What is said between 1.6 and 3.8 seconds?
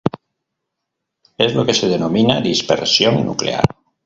que se denomina dispersión nuclear.